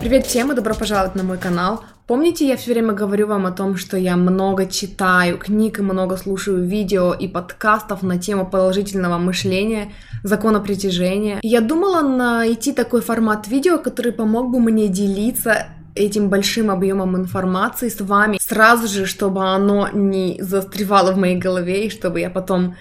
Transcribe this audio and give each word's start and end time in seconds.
Привет 0.00 0.26
всем 0.26 0.52
и 0.52 0.54
добро 0.54 0.76
пожаловать 0.76 1.16
на 1.16 1.24
мой 1.24 1.38
канал. 1.38 1.82
Помните, 2.06 2.46
я 2.46 2.56
все 2.56 2.72
время 2.72 2.92
говорю 2.92 3.26
вам 3.26 3.46
о 3.46 3.50
том, 3.50 3.76
что 3.76 3.96
я 3.96 4.16
много 4.16 4.66
читаю 4.66 5.38
книг 5.38 5.80
и 5.80 5.82
много 5.82 6.16
слушаю 6.16 6.64
видео 6.64 7.12
и 7.14 7.26
подкастов 7.26 8.04
на 8.04 8.16
тему 8.16 8.48
положительного 8.48 9.18
мышления, 9.18 9.92
закона 10.22 10.60
притяжения. 10.60 11.40
Я 11.42 11.60
думала 11.60 12.02
найти 12.02 12.72
такой 12.72 13.00
формат 13.00 13.48
видео, 13.48 13.78
который 13.78 14.12
помог 14.12 14.52
бы 14.52 14.60
мне 14.60 14.86
делиться 14.86 15.66
этим 15.96 16.28
большим 16.28 16.70
объемом 16.70 17.16
информации 17.16 17.88
с 17.88 18.00
вами 18.00 18.38
сразу 18.40 18.86
же, 18.86 19.04
чтобы 19.04 19.48
оно 19.48 19.88
не 19.92 20.38
застревало 20.40 21.10
в 21.10 21.18
моей 21.18 21.36
голове 21.36 21.86
и 21.86 21.90
чтобы 21.90 22.20
я 22.20 22.30
потом 22.30 22.76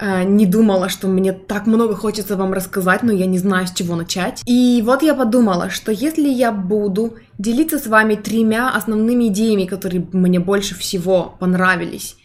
не 0.00 0.46
думала, 0.46 0.88
что 0.88 1.08
мне 1.08 1.32
так 1.32 1.66
много 1.66 1.94
хочется 1.94 2.36
вам 2.36 2.52
рассказать, 2.52 3.02
но 3.02 3.12
я 3.12 3.26
не 3.26 3.38
знаю, 3.38 3.66
с 3.66 3.72
чего 3.72 3.96
начать. 3.96 4.42
И 4.46 4.82
вот 4.84 5.02
я 5.02 5.14
подумала, 5.14 5.70
что 5.70 5.92
если 5.92 6.28
я 6.28 6.52
буду 6.52 7.14
делиться 7.38 7.78
с 7.78 7.86
вами 7.86 8.14
тремя 8.14 8.70
основными 8.70 9.28
идеями, 9.28 9.64
которые 9.64 10.06
мне 10.12 10.40
больше 10.40 10.74
всего 10.74 11.36
понравились, 11.38 12.16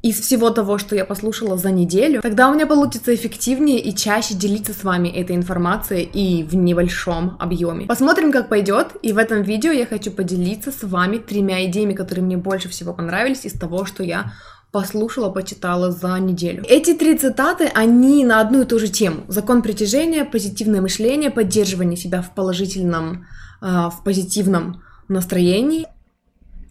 из 0.00 0.20
всего 0.20 0.50
того, 0.50 0.78
что 0.78 0.94
я 0.94 1.04
послушала 1.04 1.58
за 1.58 1.72
неделю, 1.72 2.22
тогда 2.22 2.48
у 2.48 2.54
меня 2.54 2.66
получится 2.66 3.12
эффективнее 3.14 3.80
и 3.80 3.94
чаще 3.94 4.34
делиться 4.34 4.72
с 4.72 4.84
вами 4.84 5.08
этой 5.08 5.34
информацией 5.34 6.02
и 6.04 6.44
в 6.44 6.54
небольшом 6.54 7.36
объеме. 7.40 7.86
Посмотрим, 7.86 8.30
как 8.30 8.48
пойдет, 8.48 8.88
и 9.02 9.12
в 9.12 9.18
этом 9.18 9.42
видео 9.42 9.72
я 9.72 9.86
хочу 9.86 10.12
поделиться 10.12 10.70
с 10.70 10.84
вами 10.84 11.18
тремя 11.18 11.66
идеями, 11.66 11.94
которые 11.94 12.24
мне 12.24 12.36
больше 12.36 12.68
всего 12.68 12.94
понравились 12.94 13.44
из 13.44 13.54
того, 13.54 13.84
что 13.84 14.04
я 14.04 14.32
послушала, 14.70 15.30
почитала 15.30 15.90
за 15.90 16.18
неделю. 16.18 16.64
Эти 16.68 16.94
три 16.94 17.16
цитаты, 17.16 17.70
они 17.74 18.24
на 18.24 18.40
одну 18.40 18.62
и 18.62 18.64
ту 18.64 18.78
же 18.78 18.88
тему. 18.88 19.24
Закон 19.28 19.62
притяжения, 19.62 20.24
позитивное 20.24 20.80
мышление, 20.80 21.30
поддерживание 21.30 21.96
себя 21.96 22.22
в 22.22 22.34
положительном, 22.34 23.26
э, 23.62 23.66
в 23.66 24.02
позитивном 24.04 24.82
настроении, 25.08 25.86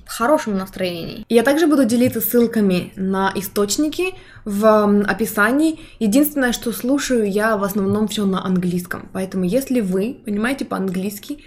в 0.06 0.10
хорошем 0.10 0.58
настроении. 0.58 1.26
я 1.28 1.44
также 1.44 1.68
буду 1.68 1.84
делиться 1.84 2.22
ссылками 2.22 2.94
на 2.96 3.32
источники 3.36 4.16
в 4.46 5.04
описании. 5.04 5.82
Единственное, 6.00 6.54
что 6.54 6.72
слушаю 6.72 7.30
я 7.30 7.58
в 7.58 7.64
основном 7.64 8.08
все 8.08 8.26
на 8.26 8.46
английском. 8.46 9.10
Поэтому 9.12 9.44
если 9.44 9.82
вы 9.82 10.22
понимаете 10.24 10.64
по-английски, 10.64 11.44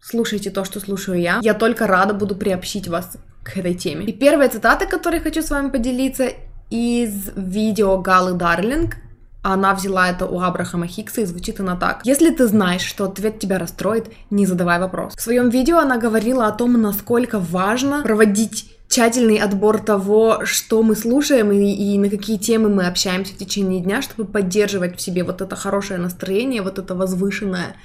слушайте 0.00 0.50
то, 0.50 0.64
что 0.64 0.78
слушаю 0.78 1.20
я. 1.20 1.40
Я 1.42 1.54
только 1.54 1.88
рада 1.88 2.14
буду 2.14 2.36
приобщить 2.36 2.86
вас 2.86 3.16
к 3.52 3.56
этой 3.56 3.74
теме. 3.74 4.04
И 4.06 4.12
первая 4.12 4.48
цитата, 4.48 4.86
которой 4.86 5.20
хочу 5.20 5.42
с 5.42 5.50
вами 5.50 5.70
поделиться, 5.70 6.28
из 6.70 7.30
видео 7.34 7.98
Галы 7.98 8.34
Дарлинг. 8.34 8.96
Она 9.42 9.74
взяла 9.74 10.10
это 10.10 10.26
у 10.26 10.40
Абрахама 10.40 10.86
Хикса 10.86 11.22
и 11.22 11.24
звучит 11.24 11.60
она 11.60 11.76
так. 11.76 12.00
Если 12.04 12.30
ты 12.30 12.46
знаешь, 12.46 12.82
что 12.82 13.04
ответ 13.04 13.38
тебя 13.38 13.58
расстроит, 13.58 14.10
не 14.30 14.46
задавай 14.46 14.78
вопрос. 14.78 15.14
В 15.14 15.20
своем 15.20 15.48
видео 15.48 15.78
она 15.78 15.96
говорила 15.96 16.46
о 16.46 16.52
том, 16.52 16.80
насколько 16.80 17.38
важно 17.38 18.02
проводить 18.02 18.70
тщательный 18.88 19.36
отбор 19.36 19.78
того, 19.78 20.44
что 20.44 20.82
мы 20.82 20.96
слушаем 20.96 21.52
и, 21.52 21.72
и 21.72 21.98
на 21.98 22.10
какие 22.10 22.36
темы 22.36 22.68
мы 22.68 22.86
общаемся 22.86 23.32
в 23.32 23.38
течение 23.38 23.80
дня, 23.80 24.02
чтобы 24.02 24.24
поддерживать 24.24 24.98
в 24.98 25.00
себе 25.00 25.24
вот 25.24 25.40
это 25.40 25.56
хорошее 25.56 26.00
настроение, 26.00 26.62
вот 26.62 26.78
это 26.78 26.94
возвышенное 26.94 27.76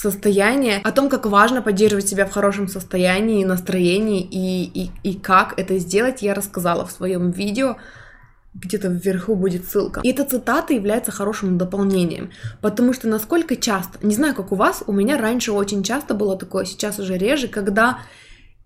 состояние, 0.00 0.80
о 0.82 0.92
том, 0.92 1.08
как 1.08 1.26
важно 1.26 1.62
поддерживать 1.62 2.08
себя 2.08 2.24
в 2.24 2.32
хорошем 2.32 2.68
состоянии, 2.68 3.44
настроении 3.44 4.22
и, 4.22 4.64
и, 4.64 4.90
и 5.02 5.14
как 5.14 5.58
это 5.58 5.78
сделать, 5.78 6.22
я 6.22 6.34
рассказала 6.34 6.86
в 6.86 6.90
своем 6.90 7.30
видео. 7.30 7.76
Где-то 8.54 8.88
вверху 8.88 9.36
будет 9.36 9.68
ссылка. 9.68 10.00
И 10.02 10.10
эта 10.10 10.24
цитата 10.24 10.74
является 10.74 11.12
хорошим 11.12 11.56
дополнением, 11.56 12.30
потому 12.60 12.92
что 12.92 13.06
насколько 13.06 13.54
часто, 13.54 14.04
не 14.04 14.14
знаю, 14.14 14.34
как 14.34 14.50
у 14.50 14.56
вас, 14.56 14.82
у 14.86 14.92
меня 14.92 15.18
раньше 15.18 15.52
очень 15.52 15.84
часто 15.84 16.14
было 16.14 16.36
такое, 16.36 16.64
сейчас 16.64 16.98
уже 16.98 17.16
реже, 17.16 17.46
когда 17.46 18.00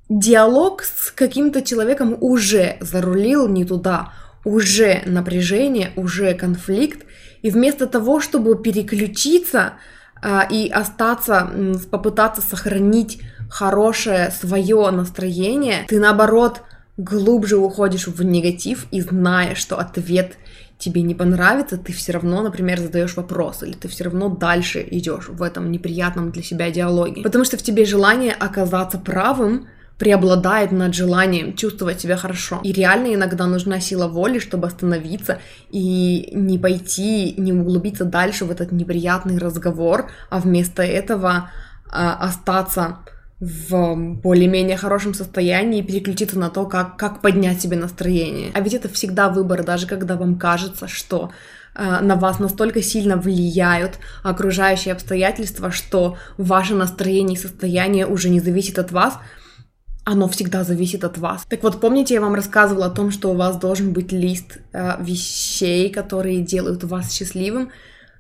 диалог 0.09 0.85
с 0.85 1.11
каким-то 1.11 1.61
человеком 1.61 2.17
уже 2.21 2.77
зарулил 2.81 3.47
не 3.49 3.65
туда, 3.65 4.13
уже 4.45 5.03
напряжение, 5.05 5.91
уже 5.97 6.33
конфликт, 6.35 7.05
и 7.43 7.51
вместо 7.51 7.87
того, 7.87 8.21
чтобы 8.21 8.63
переключиться, 8.63 9.75
и 10.51 10.69
остаться, 10.69 11.51
попытаться 11.91 12.41
сохранить 12.41 13.21
хорошее 13.51 14.31
свое 14.31 14.91
настроение, 14.91 15.85
ты 15.89 16.01
наоборот 16.01 16.63
глубже 16.97 17.57
уходишь 17.57 18.07
в 18.07 18.23
негатив 18.23 18.87
и 18.91 19.01
зная, 19.01 19.55
что 19.55 19.79
ответ 19.79 20.37
тебе 20.79 21.03
не 21.03 21.15
понравится, 21.15 21.77
ты 21.77 21.93
все 21.93 22.13
равно, 22.13 22.43
например, 22.43 22.79
задаешь 22.79 23.17
вопрос, 23.17 23.63
или 23.63 23.73
ты 23.73 23.89
все 23.89 24.05
равно 24.05 24.29
дальше 24.29 24.87
идешь 24.91 25.29
в 25.29 25.43
этом 25.43 25.71
неприятном 25.71 26.31
для 26.31 26.43
себя 26.43 26.71
диалоге. 26.71 27.23
Потому 27.23 27.45
что 27.45 27.57
в 27.57 27.63
тебе 27.63 27.85
желание 27.85 28.33
оказаться 28.33 28.99
правым, 28.99 29.69
преобладает 29.99 30.73
над 30.73 30.95
желанием 30.95 31.55
чувствовать 31.55 32.01
себя 32.01 32.17
хорошо. 32.17 32.61
И 32.65 32.73
реально 32.73 33.15
иногда 33.15 33.47
нужна 33.47 33.81
сила 33.81 34.09
воли, 34.09 34.39
чтобы 34.39 34.67
остановиться 34.67 35.39
и 35.71 36.31
не 36.33 36.59
пойти, 36.59 37.35
не 37.37 37.53
углубиться 37.53 38.05
дальше 38.05 38.45
в 38.45 38.51
этот 38.51 38.73
неприятный 38.73 39.39
разговор, 39.39 40.11
а 40.31 40.41
вместо 40.41 40.83
этого 40.83 41.51
а, 41.91 42.15
остаться 42.15 42.99
в 43.41 43.95
более-менее 43.95 44.77
хорошем 44.77 45.13
состоянии 45.13 45.81
и 45.81 45.83
переключиться 45.83 46.39
на 46.39 46.51
то, 46.51 46.67
как, 46.67 46.97
как 46.97 47.21
поднять 47.21 47.61
себе 47.61 47.77
настроение. 47.77 48.51
А 48.55 48.61
ведь 48.61 48.75
это 48.75 48.89
всегда 48.89 49.29
выбор, 49.29 49.65
даже 49.65 49.87
когда 49.87 50.17
вам 50.17 50.39
кажется, 50.39 50.89
что 50.89 51.31
э, 51.75 52.01
на 52.01 52.17
вас 52.17 52.39
настолько 52.39 52.81
сильно 52.81 53.17
влияют 53.17 53.99
окружающие 54.23 54.93
обстоятельства, 54.93 55.71
что 55.71 56.17
ваше 56.39 56.75
настроение 56.75 57.37
и 57.37 57.41
состояние 57.41 58.07
уже 58.07 58.29
не 58.29 58.41
зависит 58.41 58.79
от 58.79 58.93
вас, 58.93 59.19
оно 60.05 60.29
всегда 60.29 60.65
зависит 60.65 61.05
от 61.05 61.19
вас. 61.19 61.47
Так 61.49 61.63
вот, 61.63 61.81
помните, 61.81 62.15
я 62.15 62.21
вам 62.21 62.35
рассказывала 62.35 62.87
о 62.87 62.91
том, 62.91 63.11
что 63.11 63.31
у 63.31 63.35
вас 63.35 63.57
должен 63.57 63.93
быть 63.93 64.13
лист 64.13 64.59
э, 64.73 64.93
вещей, 65.01 65.91
которые 65.91 66.43
делают 66.43 66.85
вас 66.85 67.13
счастливым. 67.13 67.71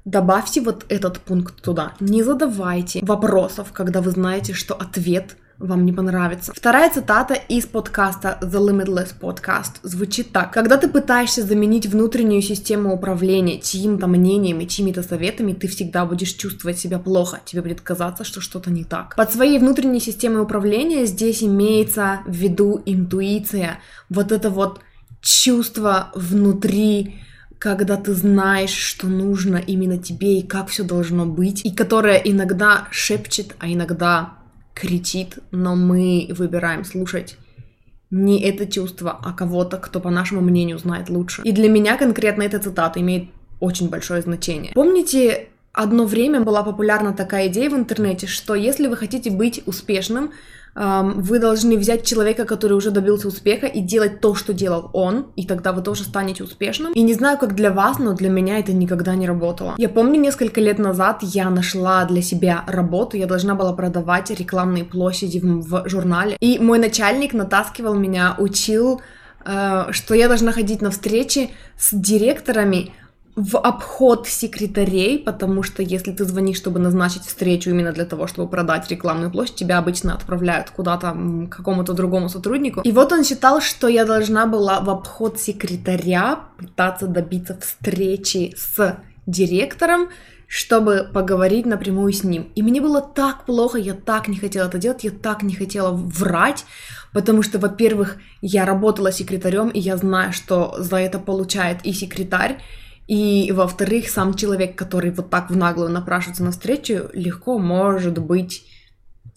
Добавьте 0.04 0.60
вот 0.60 0.84
этот 0.88 1.20
пункт 1.20 1.62
туда. 1.62 1.92
Не 2.00 2.22
задавайте 2.22 3.00
вопросов, 3.02 3.72
когда 3.72 4.00
вы 4.00 4.10
знаете, 4.10 4.52
что 4.52 4.74
ответ 4.74 5.36
вам 5.58 5.84
не 5.84 5.92
понравится. 5.92 6.52
Вторая 6.54 6.90
цитата 6.90 7.34
из 7.34 7.66
подкаста 7.66 8.38
The 8.42 8.58
Limitless 8.58 9.14
Podcast 9.20 9.78
звучит 9.82 10.32
так. 10.32 10.52
Когда 10.52 10.76
ты 10.76 10.88
пытаешься 10.88 11.42
заменить 11.42 11.86
внутреннюю 11.86 12.42
систему 12.42 12.94
управления 12.94 13.60
чьим-то 13.60 14.06
мнением 14.06 14.60
и 14.60 14.68
чьими-то 14.68 15.02
советами, 15.02 15.52
ты 15.52 15.68
всегда 15.68 16.04
будешь 16.04 16.32
чувствовать 16.32 16.78
себя 16.78 16.98
плохо. 16.98 17.40
Тебе 17.44 17.62
будет 17.62 17.80
казаться, 17.80 18.24
что 18.24 18.40
что-то 18.40 18.70
не 18.70 18.84
так. 18.84 19.14
Под 19.16 19.32
своей 19.32 19.58
внутренней 19.58 20.00
системой 20.00 20.42
управления 20.42 21.06
здесь 21.06 21.42
имеется 21.42 22.20
в 22.26 22.32
виду 22.32 22.82
интуиция. 22.84 23.78
Вот 24.08 24.32
это 24.32 24.50
вот 24.50 24.80
чувство 25.20 26.10
внутри, 26.14 27.20
когда 27.58 27.96
ты 27.96 28.12
знаешь, 28.12 28.74
что 28.74 29.06
нужно 29.06 29.56
именно 29.56 29.98
тебе 29.98 30.40
и 30.40 30.46
как 30.46 30.68
все 30.68 30.82
должно 30.82 31.24
быть, 31.26 31.64
и 31.64 31.70
которое 31.70 32.16
иногда 32.16 32.88
шепчет, 32.90 33.54
а 33.58 33.68
иногда 33.68 34.43
кричит, 34.74 35.38
но 35.50 35.76
мы 35.76 36.26
выбираем 36.30 36.84
слушать 36.84 37.36
не 38.10 38.40
это 38.42 38.66
чувство, 38.66 39.18
а 39.22 39.32
кого-то, 39.32 39.76
кто, 39.76 39.98
по 39.98 40.10
нашему 40.10 40.40
мнению, 40.40 40.78
знает 40.78 41.08
лучше. 41.08 41.42
И 41.42 41.52
для 41.52 41.68
меня 41.68 41.96
конкретно 41.96 42.42
эта 42.42 42.60
цитата 42.60 43.00
имеет 43.00 43.28
очень 43.60 43.88
большое 43.88 44.22
значение. 44.22 44.72
Помните, 44.74 45.48
одно 45.74 46.06
время 46.06 46.40
была 46.40 46.62
популярна 46.62 47.12
такая 47.12 47.48
идея 47.48 47.68
в 47.68 47.74
интернете, 47.74 48.26
что 48.26 48.54
если 48.54 48.86
вы 48.86 48.96
хотите 48.96 49.30
быть 49.30 49.62
успешным, 49.66 50.30
вы 50.76 51.38
должны 51.38 51.76
взять 51.76 52.04
человека, 52.04 52.44
который 52.44 52.72
уже 52.72 52.90
добился 52.90 53.28
успеха, 53.28 53.66
и 53.66 53.80
делать 53.80 54.20
то, 54.20 54.34
что 54.34 54.52
делал 54.52 54.90
он, 54.92 55.26
и 55.36 55.46
тогда 55.46 55.72
вы 55.72 55.82
тоже 55.82 56.02
станете 56.02 56.42
успешным. 56.42 56.92
И 56.94 57.02
не 57.02 57.14
знаю, 57.14 57.38
как 57.38 57.54
для 57.54 57.70
вас, 57.70 57.98
но 57.98 58.12
для 58.14 58.28
меня 58.28 58.58
это 58.58 58.72
никогда 58.72 59.14
не 59.14 59.26
работало. 59.26 59.74
Я 59.78 59.88
помню, 59.88 60.20
несколько 60.20 60.60
лет 60.60 60.78
назад 60.80 61.18
я 61.22 61.48
нашла 61.50 62.04
для 62.06 62.22
себя 62.22 62.64
работу, 62.66 63.16
я 63.16 63.26
должна 63.26 63.54
была 63.54 63.72
продавать 63.72 64.30
рекламные 64.30 64.84
площади 64.84 65.38
в, 65.38 65.84
в 65.84 65.88
журнале, 65.88 66.36
и 66.40 66.58
мой 66.58 66.80
начальник 66.80 67.34
натаскивал 67.34 67.94
меня, 67.94 68.34
учил, 68.38 69.00
э, 69.44 69.86
что 69.90 70.14
я 70.14 70.26
должна 70.26 70.50
ходить 70.50 70.82
на 70.82 70.90
встречи 70.90 71.50
с 71.78 71.94
директорами, 71.94 72.92
в 73.36 73.58
обход 73.58 74.28
секретарей, 74.28 75.18
потому 75.18 75.64
что 75.64 75.82
если 75.82 76.12
ты 76.12 76.24
звонишь, 76.24 76.56
чтобы 76.56 76.78
назначить 76.78 77.22
встречу 77.22 77.70
именно 77.70 77.92
для 77.92 78.04
того, 78.04 78.28
чтобы 78.28 78.48
продать 78.48 78.88
рекламную 78.90 79.30
площадь, 79.30 79.56
тебя 79.56 79.78
обычно 79.78 80.14
отправляют 80.14 80.70
куда-то 80.70 81.12
к 81.12 81.56
какому-то 81.56 81.94
другому 81.94 82.28
сотруднику. 82.28 82.80
И 82.82 82.92
вот 82.92 83.12
он 83.12 83.24
считал, 83.24 83.60
что 83.60 83.88
я 83.88 84.04
должна 84.04 84.46
была 84.46 84.80
в 84.80 84.90
обход 84.90 85.40
секретаря 85.40 86.44
пытаться 86.58 87.08
добиться 87.08 87.58
встречи 87.60 88.54
с 88.56 88.98
директором, 89.26 90.10
чтобы 90.46 91.10
поговорить 91.12 91.66
напрямую 91.66 92.12
с 92.12 92.22
ним. 92.22 92.52
И 92.54 92.62
мне 92.62 92.80
было 92.80 93.00
так 93.00 93.46
плохо, 93.46 93.78
я 93.78 93.94
так 93.94 94.28
не 94.28 94.36
хотела 94.36 94.68
это 94.68 94.78
делать, 94.78 95.02
я 95.02 95.10
так 95.10 95.42
не 95.42 95.54
хотела 95.54 95.90
врать, 95.90 96.64
потому 97.12 97.42
что, 97.42 97.58
во-первых, 97.58 98.18
я 98.42 98.64
работала 98.64 99.10
секретарем, 99.10 99.70
и 99.70 99.80
я 99.80 99.96
знаю, 99.96 100.32
что 100.32 100.76
за 100.78 100.98
это 100.98 101.18
получает 101.18 101.78
и 101.84 101.92
секретарь, 101.92 102.58
и, 103.06 103.52
во-вторых, 103.52 104.08
сам 104.08 104.34
человек, 104.34 104.76
который 104.76 105.10
вот 105.10 105.30
так 105.30 105.50
в 105.50 105.56
наглую 105.56 105.90
напрашивается 105.90 106.42
на 106.42 106.52
встречу, 106.52 107.10
легко 107.12 107.58
может 107.58 108.18
быть 108.18 108.64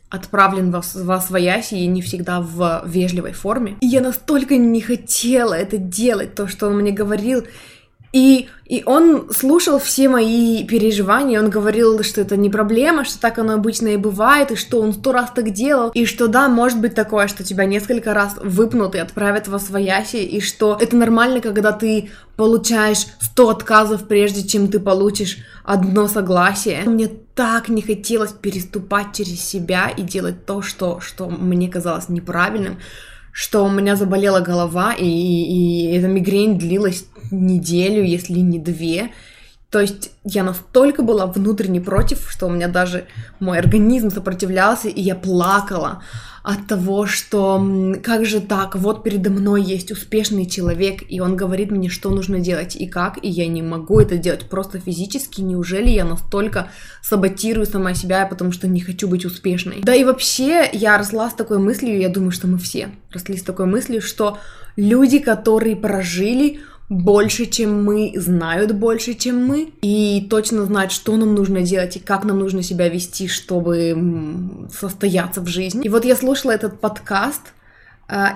отправлен 0.10 0.72
во, 0.72 0.82
во 0.94 1.20
свояси 1.20 1.76
и 1.76 1.86
не 1.86 2.02
всегда 2.02 2.40
в 2.40 2.84
вежливой 2.86 3.34
форме. 3.34 3.78
И 3.82 3.88
я 3.88 4.00
настолько 4.00 4.56
не 4.58 4.80
хотела 4.80 5.54
это 5.54 5.78
делать, 5.78 6.34
то, 6.34 6.48
что 6.48 6.68
он 6.68 6.78
мне 6.78 6.92
говорил, 6.92 7.46
и, 8.14 8.50
и 8.66 8.84
он 8.86 9.30
слушал 9.32 9.80
все 9.80 10.10
мои 10.10 10.66
переживания, 10.66 11.42
он 11.42 11.50
говорил, 11.50 12.04
что 12.04 12.22
это 12.22 12.38
не 12.38 12.50
проблема, 12.50 13.06
что 13.06 13.20
так 13.20 13.38
оно 13.38 13.54
обычно 13.54 13.90
и 13.90 13.98
бывает, 13.98 14.52
и 14.52 14.56
что 14.56 14.82
он 14.82 14.94
сто 14.94 15.12
раз 15.12 15.32
так 15.36 15.52
делал, 15.52 15.90
и 15.90 16.06
что 16.06 16.28
да, 16.28 16.48
может 16.48 16.80
быть 16.80 16.96
такое, 16.96 17.28
что 17.28 17.44
тебя 17.44 17.66
несколько 17.66 18.14
раз 18.14 18.36
выпнут 18.42 18.96
и 18.96 19.00
отправят 19.00 19.48
во 19.48 19.60
свояси, 19.60 20.18
и 20.18 20.40
что 20.40 20.78
это 20.80 20.96
нормально, 20.96 21.42
когда 21.42 21.72
ты 21.72 22.10
получаешь 22.38 23.08
100 23.20 23.50
отказов, 23.50 24.08
прежде 24.08 24.48
чем 24.48 24.70
ты 24.70 24.80
получишь 24.80 25.40
одно 25.64 26.08
согласие. 26.08 26.84
Мне 26.86 27.10
так 27.36 27.68
не 27.68 27.82
хотелось 27.82 28.32
переступать 28.32 29.08
через 29.14 29.42
себя 29.42 29.90
и 29.90 30.02
делать 30.02 30.46
то, 30.46 30.62
что, 30.62 31.00
что 31.02 31.28
мне 31.28 31.68
казалось 31.68 32.10
неправильным, 32.10 32.80
что 33.38 33.64
у 33.64 33.70
меня 33.70 33.96
заболела 33.96 34.40
голова, 34.40 34.96
и, 34.96 35.06
и, 35.06 35.92
и 35.92 35.96
эта 35.96 36.08
мигрень 36.08 36.58
длилась 36.58 37.06
неделю, 37.30 38.04
если 38.04 38.40
не 38.40 38.58
две. 38.58 39.12
То 39.70 39.82
есть 39.82 40.12
я 40.24 40.44
настолько 40.44 41.04
была 41.04 41.26
внутренне 41.26 41.82
против, 41.82 42.32
что 42.32 42.48
у 42.48 42.50
меня 42.50 42.70
даже 42.70 43.06
мой 43.42 43.60
организм 43.60 44.10
сопротивлялся, 44.10 44.88
и 44.88 45.02
я 45.02 45.14
плакала 45.14 46.02
от 46.42 46.66
того, 46.68 47.06
что 47.06 47.62
как 48.02 48.26
же 48.26 48.40
так, 48.40 48.78
вот 48.78 49.04
передо 49.04 49.30
мной 49.30 49.62
есть 49.62 49.92
успешный 49.92 50.46
человек, 50.46 51.04
и 51.10 51.20
он 51.20 51.36
говорит 51.36 51.72
мне, 51.72 51.90
что 51.90 52.10
нужно 52.10 52.40
делать 52.40 52.78
и 52.78 52.88
как, 52.88 53.22
и 53.22 53.28
я 53.28 53.46
не 53.48 53.62
могу 53.62 54.00
это 54.00 54.18
делать 54.18 54.48
просто 54.48 54.80
физически. 54.80 55.42
Неужели 55.42 55.90
я 55.90 56.06
настолько 56.06 56.70
саботирую 57.02 57.66
сама 57.66 57.94
себя, 57.94 58.26
потому 58.26 58.54
что 58.54 58.70
не 58.70 58.80
хочу 58.80 59.10
быть 59.10 59.26
успешной? 59.26 59.82
Да 59.84 59.94
и 59.94 60.06
вообще 60.06 60.70
я 60.72 60.98
росла 60.98 61.30
с 61.30 61.34
такой 61.34 61.58
мыслью, 61.58 62.00
я 62.00 62.08
думаю, 62.08 62.32
что 62.32 62.48
мы 62.48 62.58
все 62.58 62.92
росли 63.12 63.36
с 63.36 63.44
такой 63.44 63.66
мыслью, 63.66 64.02
что 64.02 64.38
люди, 64.78 65.20
которые 65.20 65.76
прожили 65.76 66.62
больше, 66.90 67.46
чем 67.46 67.84
мы, 67.84 68.14
знают 68.16 68.72
больше, 68.72 69.14
чем 69.14 69.46
мы, 69.46 69.74
и 69.82 70.26
точно 70.30 70.66
знают, 70.66 70.92
что 70.92 71.18
нам 71.18 71.36
нужно 71.36 71.62
делать 71.62 71.98
и 71.98 72.00
как 72.00 72.24
нам 72.24 72.40
нужно 72.40 72.64
себя 72.64 72.88
вести, 72.88 73.28
чтобы 73.28 74.68
состояться 74.72 75.42
в 75.42 75.48
жизни. 75.48 75.86
И 75.86 75.90
вот 75.90 76.06
я 76.06 76.16
слушала 76.16 76.52
этот 76.52 76.80
подкаст, 76.80 77.54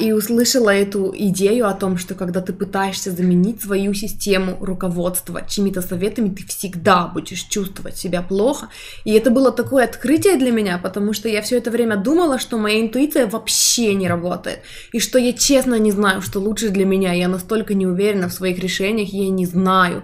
и 0.01 0.11
услышала 0.11 0.69
эту 0.69 1.13
идею 1.17 1.65
о 1.65 1.73
том, 1.73 1.97
что 1.97 2.13
когда 2.13 2.41
ты 2.41 2.51
пытаешься 2.51 3.09
заменить 3.09 3.61
свою 3.61 3.93
систему 3.93 4.57
руководства 4.59 5.43
чьими-то 5.47 5.81
советами, 5.81 6.27
ты 6.29 6.45
всегда 6.45 7.07
будешь 7.07 7.43
чувствовать 7.43 7.97
себя 7.97 8.21
плохо. 8.21 8.67
И 9.05 9.13
это 9.13 9.31
было 9.31 9.51
такое 9.51 9.85
открытие 9.85 10.35
для 10.35 10.51
меня, 10.51 10.77
потому 10.77 11.13
что 11.13 11.29
я 11.29 11.41
все 11.41 11.57
это 11.57 11.71
время 11.71 11.95
думала, 11.95 12.37
что 12.37 12.57
моя 12.57 12.81
интуиция 12.81 13.27
вообще 13.27 13.93
не 13.93 14.09
работает, 14.09 14.59
и 14.91 14.99
что 14.99 15.17
я 15.17 15.31
честно 15.31 15.75
не 15.75 15.91
знаю, 15.91 16.21
что 16.21 16.39
лучше 16.39 16.67
для 16.67 16.85
меня. 16.85 17.13
Я 17.13 17.29
настолько 17.29 17.73
не 17.73 17.87
уверена 17.87 18.27
в 18.27 18.33
своих 18.33 18.59
решениях, 18.59 19.07
я 19.13 19.29
не 19.29 19.45
знаю, 19.45 20.03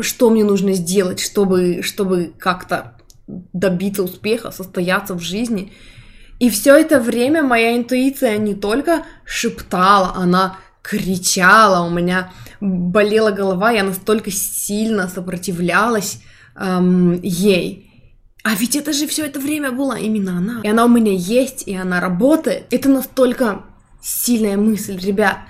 что 0.00 0.30
мне 0.30 0.42
нужно 0.42 0.72
сделать, 0.72 1.20
чтобы, 1.20 1.82
чтобы 1.82 2.32
как-то 2.38 2.96
добиться 3.52 4.02
успеха, 4.02 4.50
состояться 4.50 5.14
в 5.14 5.20
жизни. 5.20 5.72
И 6.40 6.48
все 6.48 6.74
это 6.74 6.98
время 6.98 7.42
моя 7.42 7.76
интуиция 7.76 8.38
не 8.38 8.54
только 8.54 9.04
шептала, 9.24 10.14
она 10.16 10.58
кричала, 10.82 11.86
у 11.86 11.90
меня 11.90 12.32
болела 12.60 13.30
голова, 13.30 13.70
я 13.70 13.84
настолько 13.84 14.30
сильно 14.30 15.08
сопротивлялась 15.08 16.20
эм, 16.56 17.20
ей. 17.22 17.86
А 18.42 18.54
ведь 18.54 18.74
это 18.74 18.94
же 18.94 19.06
все 19.06 19.26
это 19.26 19.38
время 19.38 19.70
была 19.70 19.98
именно 19.98 20.38
она. 20.38 20.60
И 20.64 20.68
она 20.68 20.86
у 20.86 20.88
меня 20.88 21.12
есть, 21.12 21.68
и 21.68 21.74
она 21.74 22.00
работает. 22.00 22.64
Это 22.70 22.88
настолько 22.88 23.64
сильная 24.02 24.56
мысль, 24.56 24.98
ребят. 24.98 25.40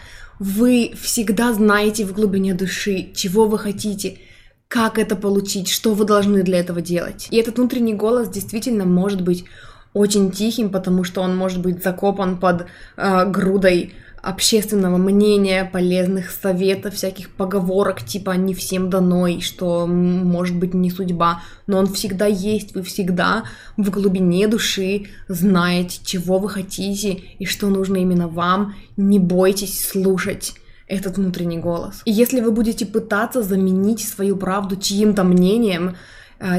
Вы 0.41 0.93
всегда 1.01 1.53
знаете 1.53 2.05
в 2.05 2.13
глубине 2.13 2.53
души, 2.55 3.13
чего 3.15 3.47
вы 3.47 3.61
хотите, 3.61 4.19
как 4.67 4.99
это 4.99 5.15
получить, 5.15 5.69
что 5.69 5.95
вы 5.95 6.05
должны 6.05 6.43
для 6.43 6.59
этого 6.59 6.81
делать. 6.81 7.29
И 7.31 7.37
этот 7.37 7.59
внутренний 7.59 7.95
голос 7.95 8.29
действительно 8.29 8.87
может 8.87 9.21
быть 9.21 9.45
очень 9.93 10.31
тихим, 10.31 10.71
потому 10.71 11.05
что 11.05 11.21
он 11.21 11.37
может 11.37 11.61
быть 11.61 11.83
закопан 11.83 12.39
под 12.39 12.67
э, 12.97 13.27
грудой 13.27 13.95
общественного 14.23 14.99
мнения, 14.99 15.69
полезных 15.71 16.31
советов, 16.31 16.95
всяких 16.95 17.31
поговорок, 17.31 18.03
типа 18.05 18.33
«не 18.33 18.55
всем 18.55 18.91
дано», 18.91 19.27
и 19.27 19.41
что 19.41 19.87
может 19.87 20.57
быть 20.57 20.75
не 20.75 20.91
судьба, 20.91 21.43
но 21.67 21.79
он 21.79 21.87
всегда 21.87 22.27
есть, 22.27 22.75
вы 22.75 22.83
всегда 22.83 23.45
в 23.77 23.91
глубине 23.91 24.47
души 24.47 25.07
знаете, 25.29 26.01
чего 26.05 26.39
вы 26.39 26.51
хотите 26.51 27.23
и 27.39 27.47
что 27.47 27.69
нужно 27.69 27.97
именно 27.97 28.29
вам, 28.29 28.75
не 28.97 29.19
бойтесь 29.19 29.89
слушать 29.89 30.53
этот 30.87 31.17
внутренний 31.17 31.59
голос. 31.59 32.03
И 32.05 32.11
если 32.11 32.41
вы 32.41 32.51
будете 32.51 32.85
пытаться 32.85 33.43
заменить 33.43 34.07
свою 34.07 34.37
правду 34.37 34.77
чьим-то 34.77 35.25
мнением, 35.25 35.97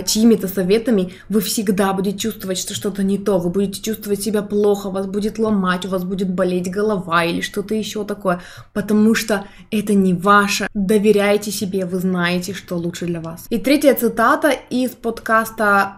чьими-то 0.05 0.47
советами, 0.47 1.13
вы 1.27 1.41
всегда 1.41 1.93
будете 1.93 2.17
чувствовать, 2.17 2.59
что 2.59 2.75
что-то 2.75 3.03
не 3.03 3.17
то, 3.17 3.39
вы 3.39 3.49
будете 3.49 3.81
чувствовать 3.81 4.21
себя 4.21 4.43
плохо, 4.43 4.89
вас 4.89 5.07
будет 5.07 5.39
ломать, 5.39 5.85
у 5.85 5.89
вас 5.89 6.03
будет 6.03 6.29
болеть 6.29 6.69
голова 6.69 7.23
или 7.23 7.41
что-то 7.41 7.73
еще 7.73 8.05
такое, 8.05 8.41
потому 8.73 9.15
что 9.15 9.45
это 9.71 9.93
не 9.93 10.13
ваше. 10.13 10.67
Доверяйте 10.73 11.51
себе, 11.51 11.85
вы 11.85 11.99
знаете, 11.99 12.53
что 12.53 12.77
лучше 12.77 13.07
для 13.07 13.21
вас. 13.21 13.47
И 13.49 13.57
третья 13.57 13.95
цитата 13.95 14.51
из 14.69 14.91
подкаста 14.91 15.97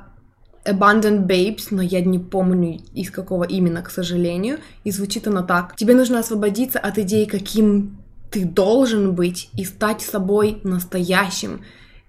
Abundant 0.66 1.28
Babes, 1.28 1.68
но 1.72 1.82
я 1.82 2.00
не 2.00 2.20
помню 2.20 2.80
из 2.94 3.12
какого 3.12 3.44
именно, 3.44 3.82
к 3.82 3.92
сожалению, 3.92 4.60
и 4.86 4.92
звучит 4.92 5.28
она 5.28 5.44
так. 5.44 5.76
Тебе 5.76 5.94
нужно 5.94 6.20
освободиться 6.20 6.80
от 6.80 6.98
идеи, 7.00 7.26
каким 7.26 7.98
ты 8.32 8.46
должен 8.46 9.14
быть, 9.14 9.50
и 9.58 9.66
стать 9.66 10.02
собой 10.02 10.62
настоящим. 10.64 11.62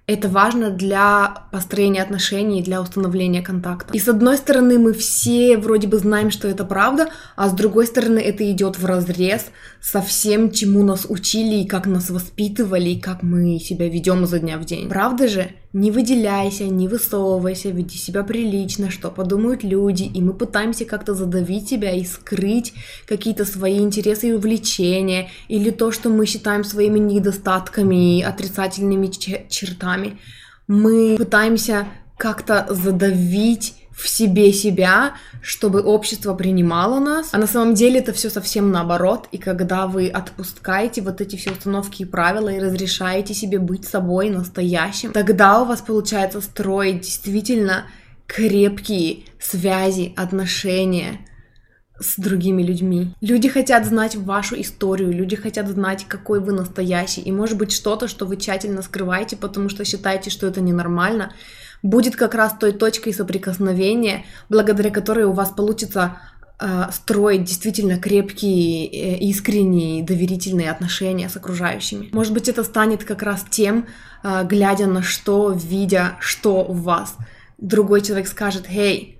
Это 0.07 0.29
важно 0.29 0.69
для 0.69 1.47
построения 1.51 2.03
отношений, 2.03 2.63
для 2.63 2.83
установления 2.83 3.41
контакта. 3.41 3.95
И 3.95 3.99
с 3.99 4.07
одной 4.07 4.37
стороны, 4.37 4.79
мы 4.79 4.93
все 4.93 5.57
вроде 5.57 5.89
бы 5.89 5.97
знаем, 5.97 6.31
что 6.31 6.47
это 6.47 6.67
правда, 6.67 7.09
а 7.37 7.49
с 7.49 7.55
другой 7.55 7.87
стороны, 7.87 8.19
это 8.19 8.51
идет 8.51 8.79
в 8.79 8.85
разрез 8.85 9.47
со 9.81 10.03
всем, 10.03 10.51
чему 10.51 10.83
нас 10.83 11.07
учили 11.09 11.63
и 11.63 11.67
как 11.67 11.87
нас 11.87 12.11
воспитывали, 12.11 12.91
и 12.91 13.01
как 13.01 13.23
мы 13.23 13.59
себя 13.59 13.89
ведем 13.89 14.25
изо 14.25 14.39
дня 14.39 14.59
в 14.59 14.67
день. 14.67 14.91
Правда 14.91 15.27
же? 15.27 15.51
Не 15.73 15.91
выделяйся, 15.91 16.65
не 16.65 16.87
высовывайся, 16.87 17.71
веди 17.71 17.99
себя 17.99 18.23
прилично, 18.23 18.91
что 18.93 19.11
подумают 19.11 19.65
люди, 19.65 20.05
и 20.05 20.23
мы 20.23 20.33
пытаемся 20.33 20.85
как-то 20.85 21.15
задавить 21.15 21.69
себя 21.69 21.91
и 21.91 22.05
скрыть 22.05 22.75
какие-то 23.09 23.45
свои 23.45 23.79
интересы 23.81 24.29
и 24.29 24.33
увлечения, 24.33 25.31
или 25.49 25.71
то, 25.71 25.91
что 25.91 26.11
мы 26.11 26.27
считаем 26.27 26.63
своими 26.63 27.01
недостатками 27.01 28.21
и 28.21 28.23
отрицательными 28.23 29.09
чертами. 29.49 29.94
Мы 30.67 31.17
пытаемся 31.17 31.87
как-то 32.17 32.67
задавить 32.71 33.75
в 33.97 34.09
себе 34.09 34.53
себя, 34.53 35.15
чтобы 35.41 35.81
общество 35.81 36.35
принимало 36.35 36.99
нас. 36.99 37.29
А 37.33 37.39
на 37.39 37.47
самом 37.47 37.75
деле 37.75 38.01
это 38.01 38.13
все 38.13 38.29
совсем 38.29 38.73
наоборот. 38.73 39.29
И 39.31 39.39
когда 39.39 39.87
вы 39.87 40.09
отпускаете 40.09 41.01
вот 41.03 41.21
эти 41.21 41.37
все 41.37 41.53
установки 41.53 42.03
и 42.03 42.07
правила 42.07 42.49
и 42.49 42.59
разрешаете 42.59 43.35
себе 43.35 43.59
быть 43.59 43.87
собой 43.87 44.31
настоящим, 44.31 45.13
тогда 45.13 45.63
у 45.63 45.65
вас 45.65 45.81
получается 45.81 46.41
строить 46.41 47.03
действительно 47.03 47.87
крепкие 48.27 49.25
связи, 49.39 50.13
отношения 50.17 51.21
с 52.05 52.17
другими 52.17 52.63
людьми. 52.63 53.15
Люди 53.21 53.49
хотят 53.49 53.87
знать 53.87 54.17
вашу 54.17 54.61
историю, 54.61 55.13
люди 55.13 55.37
хотят 55.37 55.69
знать, 55.69 56.05
какой 56.07 56.41
вы 56.41 56.53
настоящий. 56.53 57.23
И 57.23 57.33
может 57.33 57.57
быть 57.59 57.73
что-то, 57.73 58.09
что 58.09 58.27
вы 58.27 58.37
тщательно 58.37 58.83
скрываете, 58.83 59.37
потому 59.37 59.69
что 59.69 59.85
считаете, 59.85 60.31
что 60.31 60.47
это 60.47 60.61
ненормально, 60.61 61.33
будет 61.83 62.17
как 62.17 62.35
раз 62.35 62.55
той 62.59 62.73
точкой 62.73 63.13
соприкосновения, 63.13 64.25
благодаря 64.49 64.91
которой 64.91 65.25
у 65.25 65.33
вас 65.33 65.51
получится 65.51 66.17
э, 66.59 66.87
строить 66.93 67.45
действительно 67.45 67.99
крепкие, 67.99 68.87
э, 68.87 69.19
искренние, 69.19 70.03
доверительные 70.03 70.71
отношения 70.71 71.29
с 71.29 71.37
окружающими. 71.37 72.09
Может 72.13 72.33
быть, 72.33 72.49
это 72.49 72.65
станет 72.65 73.05
как 73.05 73.23
раз 73.23 73.45
тем, 73.51 73.87
э, 74.23 74.45
глядя 74.45 74.87
на 74.87 75.03
что, 75.03 75.51
видя, 75.51 76.17
что 76.21 76.65
в 76.65 76.83
вас. 76.83 77.17
Другой 77.59 78.01
человек 78.01 78.29
скажет, 78.29 78.67
«Хей, 78.67 79.14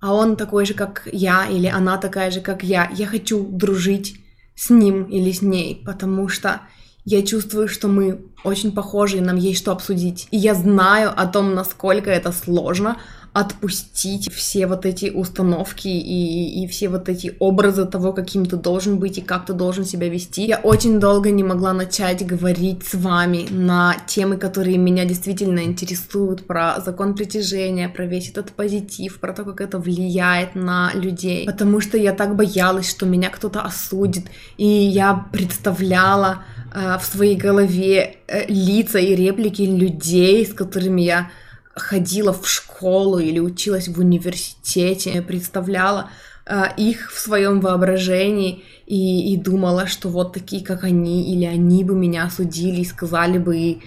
а 0.00 0.14
он 0.14 0.36
такой 0.36 0.64
же, 0.64 0.74
как 0.74 1.08
я, 1.12 1.46
или 1.46 1.66
она 1.66 1.98
такая 1.98 2.30
же, 2.30 2.40
как 2.40 2.62
я. 2.62 2.90
Я 2.94 3.06
хочу 3.06 3.44
дружить 3.44 4.16
с 4.54 4.70
ним 4.70 5.04
или 5.04 5.32
с 5.32 5.42
ней, 5.42 5.82
потому 5.84 6.28
что 6.28 6.60
я 7.04 7.22
чувствую, 7.22 7.68
что 7.68 7.88
мы 7.88 8.20
очень 8.44 8.72
похожи, 8.72 9.16
и 9.16 9.22
нам 9.22 9.36
есть 9.36 9.60
что 9.60 9.72
обсудить. 9.72 10.28
И 10.30 10.36
я 10.36 10.54
знаю 10.54 11.12
о 11.16 11.26
том, 11.26 11.54
насколько 11.54 12.10
это 12.10 12.32
сложно, 12.32 12.98
отпустить 13.32 14.32
все 14.32 14.66
вот 14.66 14.86
эти 14.86 15.10
установки 15.10 15.88
и, 15.88 16.62
и 16.62 16.66
все 16.66 16.88
вот 16.88 17.08
эти 17.08 17.36
образы 17.38 17.84
того, 17.84 18.12
каким 18.12 18.46
ты 18.46 18.56
должен 18.56 18.98
быть 18.98 19.18
и 19.18 19.20
как 19.20 19.46
ты 19.46 19.52
должен 19.52 19.84
себя 19.84 20.08
вести. 20.08 20.46
Я 20.46 20.58
очень 20.58 20.98
долго 20.98 21.30
не 21.30 21.44
могла 21.44 21.72
начать 21.72 22.26
говорить 22.26 22.84
с 22.84 22.94
вами 22.94 23.46
на 23.50 23.96
темы, 24.06 24.36
которые 24.36 24.78
меня 24.78 25.04
действительно 25.04 25.60
интересуют, 25.60 26.46
про 26.46 26.80
закон 26.84 27.14
притяжения, 27.14 27.88
про 27.88 28.06
весь 28.06 28.30
этот 28.30 28.52
позитив, 28.52 29.20
про 29.20 29.32
то, 29.32 29.44
как 29.44 29.60
это 29.60 29.78
влияет 29.78 30.54
на 30.54 30.92
людей. 30.94 31.46
Потому 31.46 31.80
что 31.80 31.96
я 31.96 32.12
так 32.12 32.34
боялась, 32.36 32.90
что 32.90 33.06
меня 33.06 33.30
кто-то 33.30 33.60
осудит, 33.60 34.26
и 34.56 34.66
я 34.66 35.26
представляла 35.32 36.44
э, 36.74 36.98
в 36.98 37.04
своей 37.04 37.36
голове 37.36 38.16
э, 38.26 38.46
лица 38.48 38.98
и 38.98 39.14
реплики 39.14 39.62
людей, 39.62 40.46
с 40.46 40.52
которыми 40.52 41.02
я 41.02 41.30
ходила 41.78 42.32
в 42.32 42.48
школу 42.48 43.18
или 43.18 43.38
училась 43.38 43.88
в 43.88 43.98
университете, 43.98 45.22
представляла 45.22 46.10
э, 46.46 46.64
их 46.76 47.12
в 47.12 47.18
своем 47.18 47.60
воображении 47.60 48.62
и, 48.86 49.32
и 49.32 49.36
думала, 49.36 49.86
что 49.86 50.08
вот 50.08 50.32
такие, 50.32 50.64
как 50.64 50.84
они, 50.84 51.32
или 51.32 51.44
они 51.44 51.84
бы 51.84 51.94
меня 51.94 52.24
осудили 52.24 52.80
и 52.80 52.84
сказали 52.84 53.38
бы, 53.38 53.80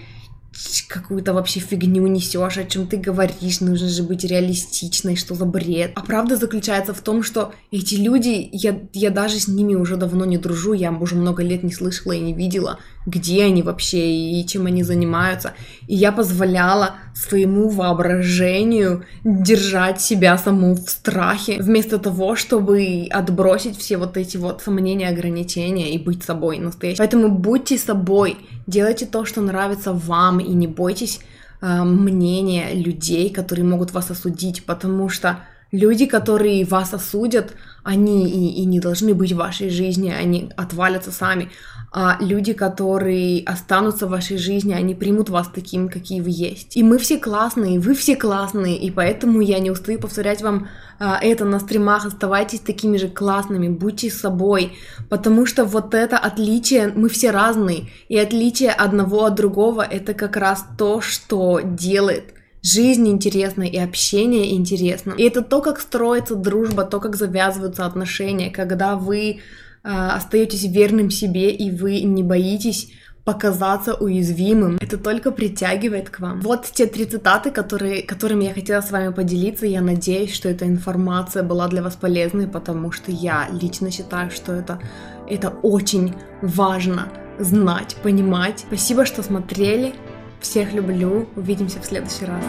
какую-то 0.92 1.32
вообще 1.32 1.60
фигню 1.60 2.06
несешь, 2.06 2.58
о 2.58 2.64
чем 2.64 2.86
ты 2.86 2.96
говоришь, 2.96 3.60
нужно 3.60 3.88
же 3.88 4.02
быть 4.02 4.24
реалистичной, 4.24 5.16
что 5.16 5.34
за 5.34 5.46
бред. 5.46 5.92
А 5.94 6.02
правда 6.02 6.36
заключается 6.36 6.92
в 6.92 7.00
том, 7.00 7.22
что 7.22 7.52
эти 7.70 7.94
люди, 7.94 8.48
я, 8.52 8.78
я 8.92 9.10
даже 9.10 9.38
с 9.40 9.48
ними 9.48 9.74
уже 9.74 9.96
давно 9.96 10.24
не 10.24 10.36
дружу, 10.36 10.74
я 10.74 10.92
уже 10.92 11.16
много 11.16 11.42
лет 11.42 11.62
не 11.62 11.72
слышала 11.72 12.12
и 12.12 12.20
не 12.20 12.34
видела, 12.34 12.78
где 13.06 13.44
они 13.44 13.62
вообще 13.62 14.00
и 14.14 14.46
чем 14.46 14.66
они 14.66 14.82
занимаются. 14.82 15.52
И 15.88 15.94
я 15.94 16.12
позволяла 16.12 16.96
своему 17.14 17.68
воображению 17.68 19.04
держать 19.24 20.00
себя 20.00 20.36
саму 20.38 20.74
в 20.74 20.88
страхе, 20.88 21.56
вместо 21.60 21.98
того, 21.98 22.36
чтобы 22.36 23.06
отбросить 23.10 23.78
все 23.78 23.96
вот 23.96 24.16
эти 24.16 24.36
вот 24.36 24.62
сомнения, 24.62 25.08
ограничения 25.08 25.94
и 25.94 25.98
быть 25.98 26.22
собой 26.22 26.58
настоящим. 26.58 26.98
Поэтому 26.98 27.28
будьте 27.28 27.78
собой, 27.78 28.36
делайте 28.66 29.06
то, 29.06 29.24
что 29.24 29.40
нравится 29.40 29.92
вам, 29.92 30.38
и 30.40 30.52
не 30.52 30.66
бойтесь 30.66 30.81
э, 31.60 31.82
мнения 31.84 32.74
людей, 32.74 33.30
которые 33.30 33.64
могут 33.64 33.92
вас 33.92 34.10
осудить, 34.10 34.64
потому 34.64 35.08
что 35.08 35.38
люди, 35.72 36.06
которые 36.06 36.64
вас 36.64 36.94
осудят, 36.94 37.54
они 37.82 38.28
и, 38.28 38.62
и 38.62 38.64
не 38.64 38.80
должны 38.80 39.14
быть 39.14 39.32
в 39.32 39.36
вашей 39.36 39.70
жизни, 39.70 40.10
они 40.10 40.50
отвалятся 40.56 41.10
сами 41.10 41.50
а 41.94 42.16
люди, 42.20 42.54
которые 42.54 43.44
останутся 43.44 44.06
в 44.06 44.10
вашей 44.10 44.38
жизни, 44.38 44.72
они 44.72 44.94
примут 44.94 45.28
вас 45.28 45.50
таким, 45.54 45.90
какие 45.90 46.22
вы 46.22 46.30
есть. 46.30 46.74
И 46.74 46.82
мы 46.82 46.98
все 46.98 47.18
классные, 47.18 47.78
вы 47.78 47.94
все 47.94 48.16
классные, 48.16 48.78
и 48.78 48.90
поэтому 48.90 49.42
я 49.42 49.58
не 49.58 49.70
устаю 49.70 49.98
повторять 49.98 50.40
вам 50.40 50.68
а, 50.98 51.18
это 51.20 51.44
на 51.44 51.60
стримах. 51.60 52.06
Оставайтесь 52.06 52.60
такими 52.60 52.96
же 52.96 53.08
классными, 53.08 53.68
будьте 53.68 54.10
собой, 54.10 54.72
потому 55.10 55.44
что 55.44 55.66
вот 55.66 55.92
это 55.92 56.16
отличие, 56.16 56.90
мы 56.94 57.10
все 57.10 57.30
разные, 57.30 57.90
и 58.08 58.16
отличие 58.16 58.70
одного 58.70 59.26
от 59.26 59.34
другого 59.34 59.82
это 59.82 60.14
как 60.14 60.36
раз 60.36 60.64
то, 60.78 61.02
что 61.02 61.60
делает 61.62 62.32
жизнь 62.62 63.06
интересна 63.08 63.64
и 63.64 63.76
общение 63.76 64.54
интересно. 64.54 65.12
И 65.18 65.24
это 65.24 65.42
то, 65.42 65.60
как 65.60 65.78
строится 65.78 66.36
дружба, 66.36 66.84
то, 66.84 67.00
как 67.00 67.16
завязываются 67.16 67.84
отношения, 67.84 68.50
когда 68.50 68.96
вы 68.96 69.40
остаетесь 69.82 70.64
верным 70.64 71.10
себе 71.10 71.50
и 71.50 71.70
вы 71.70 72.02
не 72.02 72.22
боитесь 72.22 72.92
показаться 73.24 73.94
уязвимым. 73.94 74.78
Это 74.80 74.98
только 74.98 75.30
притягивает 75.30 76.10
к 76.10 76.20
вам. 76.20 76.40
Вот 76.40 76.66
те 76.72 76.86
три 76.86 77.04
цитаты, 77.04 77.50
которые, 77.50 78.02
которыми 78.02 78.44
я 78.44 78.54
хотела 78.54 78.80
с 78.80 78.90
вами 78.90 79.12
поделиться. 79.12 79.66
Я 79.66 79.80
надеюсь, 79.80 80.34
что 80.34 80.48
эта 80.48 80.66
информация 80.66 81.42
была 81.42 81.68
для 81.68 81.82
вас 81.82 81.94
полезной, 81.94 82.48
потому 82.48 82.90
что 82.90 83.12
я 83.12 83.48
лично 83.52 83.90
считаю, 83.90 84.30
что 84.30 84.52
это, 84.52 84.80
это 85.28 85.50
очень 85.62 86.14
важно 86.40 87.08
знать, 87.38 87.96
понимать. 88.02 88.64
Спасибо, 88.66 89.06
что 89.06 89.22
смотрели. 89.22 89.94
Всех 90.40 90.72
люблю. 90.72 91.28
Увидимся 91.36 91.80
в 91.80 91.84
следующий 91.84 92.24
раз. 92.24 92.42